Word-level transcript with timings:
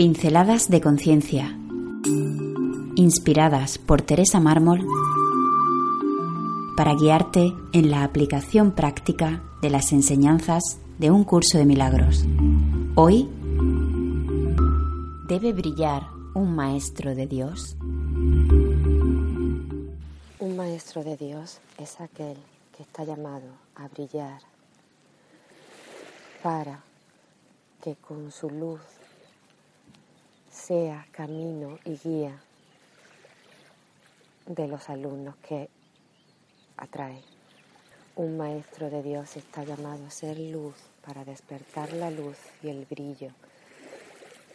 Pinceladas 0.00 0.70
de 0.70 0.80
conciencia. 0.80 1.54
Inspiradas 2.96 3.76
por 3.76 4.00
Teresa 4.00 4.40
Mármol 4.40 4.80
para 6.74 6.94
guiarte 6.94 7.52
en 7.74 7.90
la 7.90 8.02
aplicación 8.02 8.72
práctica 8.72 9.42
de 9.60 9.68
las 9.68 9.92
enseñanzas 9.92 10.62
de 10.98 11.10
un 11.10 11.24
curso 11.24 11.58
de 11.58 11.66
milagros. 11.66 12.24
Hoy, 12.94 13.28
¿debe 15.28 15.52
brillar 15.52 16.06
un 16.32 16.56
maestro 16.56 17.14
de 17.14 17.26
Dios? 17.26 17.76
Un 20.38 20.56
maestro 20.56 21.04
de 21.04 21.18
Dios 21.18 21.58
es 21.76 22.00
aquel 22.00 22.38
que 22.74 22.84
está 22.84 23.04
llamado 23.04 23.50
a 23.74 23.86
brillar 23.88 24.40
para 26.42 26.80
que 27.84 27.96
con 27.96 28.32
su 28.32 28.48
luz 28.48 28.80
sea 30.70 31.04
camino 31.10 31.80
y 31.84 31.96
guía 31.96 32.40
de 34.46 34.68
los 34.68 34.88
alumnos 34.88 35.34
que 35.38 35.68
atrae. 36.76 37.24
Un 38.14 38.36
maestro 38.36 38.88
de 38.88 39.02
Dios 39.02 39.36
está 39.36 39.64
llamado 39.64 40.06
a 40.06 40.10
ser 40.10 40.38
luz 40.38 40.76
para 41.04 41.24
despertar 41.24 41.92
la 41.92 42.12
luz 42.12 42.38
y 42.62 42.68
el 42.68 42.84
brillo 42.84 43.32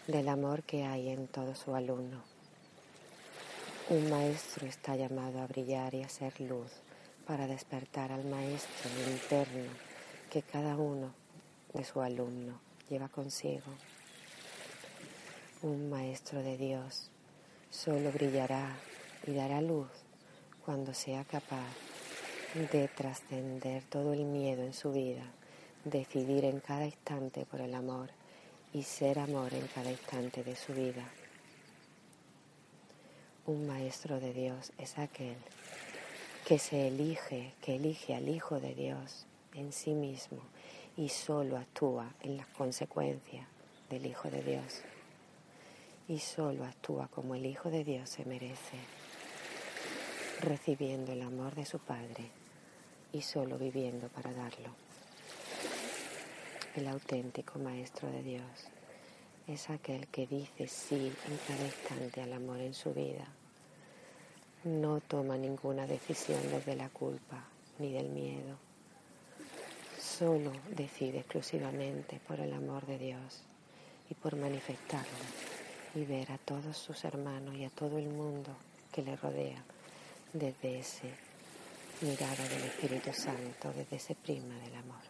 del 0.07 0.29
amor 0.29 0.63
que 0.63 0.85
hay 0.85 1.09
en 1.09 1.27
todo 1.27 1.53
su 1.53 1.75
alumno. 1.75 2.21
Un 3.89 4.09
maestro 4.09 4.67
está 4.67 4.95
llamado 4.95 5.41
a 5.41 5.47
brillar 5.47 5.95
y 5.95 6.03
a 6.03 6.07
ser 6.07 6.39
luz 6.39 6.71
para 7.27 7.45
despertar 7.45 8.13
al 8.13 8.23
maestro 8.23 8.89
interno 9.11 9.69
que 10.31 10.43
cada 10.43 10.77
uno 10.77 11.13
de 11.73 11.83
su 11.83 11.99
alumno 11.99 12.57
lleva 12.89 13.09
consigo. 13.09 13.73
Un 15.65 15.89
maestro 15.89 16.43
de 16.43 16.57
Dios 16.57 17.09
solo 17.71 18.11
brillará 18.11 18.77
y 19.25 19.33
dará 19.33 19.61
luz 19.61 19.89
cuando 20.63 20.93
sea 20.93 21.23
capaz 21.23 21.73
de 22.71 22.87
trascender 22.87 23.81
todo 23.85 24.13
el 24.13 24.25
miedo 24.25 24.61
en 24.61 24.75
su 24.75 24.91
vida, 24.91 25.23
decidir 25.83 26.45
en 26.45 26.59
cada 26.59 26.85
instante 26.85 27.47
por 27.47 27.61
el 27.61 27.73
amor 27.73 28.11
y 28.73 28.83
ser 28.83 29.17
amor 29.17 29.55
en 29.55 29.65
cada 29.73 29.89
instante 29.89 30.43
de 30.43 30.55
su 30.55 30.71
vida. 30.71 31.09
Un 33.47 33.65
maestro 33.65 34.19
de 34.19 34.33
Dios 34.33 34.71
es 34.77 34.99
aquel 34.99 35.37
que 36.47 36.59
se 36.59 36.89
elige, 36.89 37.55
que 37.63 37.77
elige 37.77 38.13
al 38.13 38.29
Hijo 38.29 38.59
de 38.59 38.75
Dios 38.75 39.25
en 39.55 39.73
sí 39.73 39.95
mismo 39.95 40.43
y 40.95 41.09
solo 41.09 41.57
actúa 41.57 42.13
en 42.21 42.37
las 42.37 42.45
consecuencias 42.49 43.47
del 43.89 44.05
Hijo 44.05 44.29
de 44.29 44.43
Dios. 44.43 44.83
Y 46.07 46.19
solo 46.19 46.65
actúa 46.65 47.07
como 47.07 47.35
el 47.35 47.45
Hijo 47.45 47.69
de 47.69 47.83
Dios 47.83 48.09
se 48.09 48.25
merece, 48.25 48.77
recibiendo 50.41 51.11
el 51.11 51.21
amor 51.21 51.55
de 51.55 51.65
su 51.65 51.79
Padre 51.79 52.29
y 53.11 53.21
solo 53.21 53.57
viviendo 53.57 54.07
para 54.09 54.31
darlo. 54.31 54.69
El 56.75 56.87
auténtico 56.87 57.57
Maestro 57.57 58.09
de 58.11 58.21
Dios 58.21 58.67
es 59.47 59.69
aquel 59.69 60.07
que 60.07 60.27
dice 60.27 60.67
sí 60.67 61.11
en 61.27 61.37
cada 61.47 61.65
instante 61.65 62.21
al 62.21 62.33
amor 62.33 62.59
en 62.59 62.73
su 62.73 62.93
vida. 62.93 63.27
No 64.63 64.99
toma 64.99 65.37
ninguna 65.37 65.87
decisión 65.87 66.41
desde 66.51 66.75
la 66.75 66.89
culpa 66.89 67.45
ni 67.79 67.93
del 67.93 68.09
miedo 68.09 68.57
solo 70.17 70.51
decide 70.69 71.19
exclusivamente 71.19 72.21
por 72.25 72.39
el 72.39 72.53
amor 72.53 72.85
de 72.85 72.97
Dios 72.97 73.41
y 74.09 74.13
por 74.13 74.37
manifestarlo 74.37 75.44
y 75.95 76.03
ver 76.05 76.31
a 76.31 76.37
todos 76.37 76.77
sus 76.77 77.03
hermanos 77.05 77.55
y 77.55 77.65
a 77.65 77.69
todo 77.69 77.97
el 77.97 78.09
mundo 78.09 78.51
que 78.91 79.01
le 79.01 79.15
rodea 79.15 79.63
desde 80.33 80.79
ese 80.79 81.09
mirada 82.01 82.47
del 82.49 82.63
Espíritu 82.63 83.13
Santo, 83.13 83.71
desde 83.73 83.95
ese 83.95 84.15
prisma 84.15 84.55
del 84.55 84.75
amor. 84.75 85.01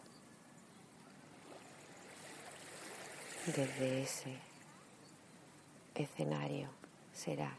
Desde 3.46 4.02
ese 4.02 4.36
escenario 5.94 6.68
será 7.12 7.52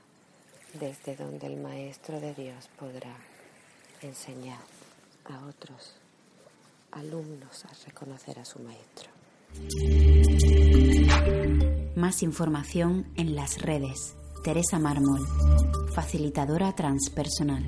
desde 0.73 1.16
donde 1.16 1.47
el 1.47 1.57
Maestro 1.57 2.19
de 2.19 2.33
Dios 2.33 2.69
podrá 2.79 3.16
enseñar 4.01 4.59
a 5.25 5.45
otros 5.45 5.95
alumnos 6.91 7.66
a 7.66 7.73
reconocer 7.85 8.39
a 8.39 8.45
su 8.45 8.59
maestro. 8.59 9.09
Más 11.97 12.22
información 12.22 13.08
en 13.16 13.35
las 13.35 13.59
redes. 13.59 14.16
Teresa 14.44 14.78
Mármol, 14.78 15.25
facilitadora 15.96 16.75
transpersonal. 16.75 17.66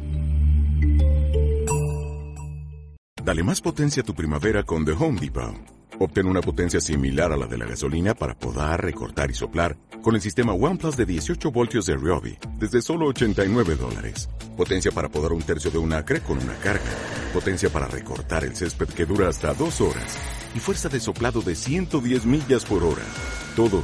Dale 3.24 3.42
más 3.42 3.60
potencia 3.60 4.04
a 4.04 4.06
tu 4.06 4.14
primavera 4.14 4.62
con 4.62 4.86
The 4.86 4.92
Home 4.92 5.20
Depot. 5.20 5.56
Obtén 6.00 6.28
una 6.28 6.42
potencia 6.42 6.80
similar 6.80 7.32
a 7.32 7.38
la 7.38 7.48
de 7.48 7.58
la 7.58 7.66
gasolina 7.66 8.14
para 8.14 8.38
podar, 8.38 8.84
recortar 8.84 9.32
y 9.32 9.34
soplar 9.34 9.76
con 10.04 10.14
el 10.14 10.22
sistema 10.22 10.54
OnePlus 10.54 10.96
de 10.96 11.08
18 11.08 11.52
voltios 11.52 11.88
de 11.88 11.96
Ryobi 11.96 12.38
desde 12.60 12.84
solo 12.84 13.08
89 13.08 13.78
dólares. 13.78 14.30
Potencia 14.56 14.92
para 14.92 15.10
podar 15.10 15.34
un 15.34 15.42
tercio 15.42 15.72
de 15.72 15.80
un 15.80 15.92
acre 15.92 16.22
con 16.22 16.38
una 16.38 16.54
carga. 16.58 16.92
Potencia 17.34 17.72
para 17.72 17.88
recortar 17.88 18.44
el 18.44 18.56
césped 18.56 18.90
que 18.90 19.08
dura 19.08 19.28
hasta 19.28 19.56
dos 19.56 19.82
horas. 19.82 20.20
Y 20.54 20.60
fuerza 20.60 20.88
de 20.88 21.00
soplado 21.00 21.42
de 21.42 21.56
110 21.56 22.28
millas 22.28 22.64
por 22.64 22.84
hora. 22.84 23.06
Todo 23.56 23.84